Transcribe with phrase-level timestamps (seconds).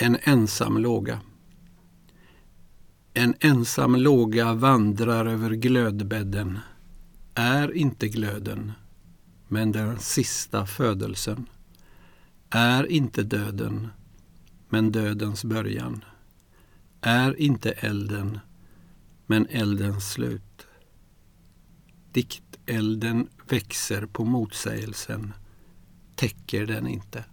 [0.00, 1.20] En ensam låga.
[3.14, 6.58] En ensam låga vandrar över glödbädden,
[7.34, 8.72] är inte glöden,
[9.48, 11.46] men den sista födelsen,
[12.50, 13.88] är inte döden,
[14.68, 16.04] men dödens början,
[17.00, 18.38] är inte elden,
[19.26, 20.66] men eldens slut.
[22.12, 25.32] Diktelden växer på motsägelsen,
[26.14, 27.24] täcker den inte.